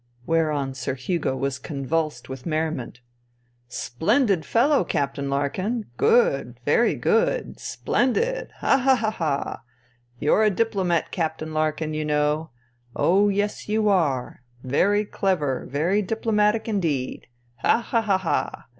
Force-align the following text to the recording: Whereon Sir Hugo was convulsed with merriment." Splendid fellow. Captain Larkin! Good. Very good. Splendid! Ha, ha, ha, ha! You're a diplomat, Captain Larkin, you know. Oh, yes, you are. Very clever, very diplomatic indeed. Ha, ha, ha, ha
Whereon 0.25 0.73
Sir 0.73 0.95
Hugo 0.95 1.35
was 1.37 1.59
convulsed 1.59 2.27
with 2.27 2.47
merriment." 2.47 3.01
Splendid 3.85 4.45
fellow. 4.47 4.83
Captain 4.83 5.29
Larkin! 5.29 5.85
Good. 5.97 6.59
Very 6.65 6.95
good. 6.95 7.59
Splendid! 7.59 8.49
Ha, 8.61 8.77
ha, 8.79 8.95
ha, 8.95 9.11
ha! 9.11 9.61
You're 10.17 10.41
a 10.41 10.49
diplomat, 10.49 11.11
Captain 11.11 11.53
Larkin, 11.53 11.93
you 11.93 12.03
know. 12.03 12.49
Oh, 12.95 13.29
yes, 13.29 13.69
you 13.69 13.89
are. 13.89 14.41
Very 14.63 15.05
clever, 15.05 15.67
very 15.69 16.01
diplomatic 16.01 16.67
indeed. 16.67 17.27
Ha, 17.57 17.79
ha, 17.79 18.01
ha, 18.01 18.17
ha 18.17 18.65